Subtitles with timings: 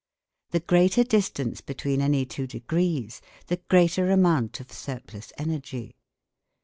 [0.49, 5.95] The greater distance between any two degrees the greater amount of surplus energy.